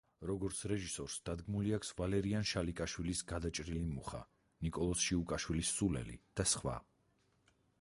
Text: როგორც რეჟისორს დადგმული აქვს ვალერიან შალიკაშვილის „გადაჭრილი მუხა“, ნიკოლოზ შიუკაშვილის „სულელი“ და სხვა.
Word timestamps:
როგორც 0.27 0.59
რეჟისორს 0.69 1.17
დადგმული 1.29 1.73
აქვს 1.77 1.91
ვალერიან 1.99 2.47
შალიკაშვილის 2.51 3.21
„გადაჭრილი 3.33 3.83
მუხა“, 3.91 4.23
ნიკოლოზ 4.69 5.05
შიუკაშვილის 5.11 5.75
„სულელი“ 5.77 6.17
და 6.41 6.47
სხვა. 6.55 6.79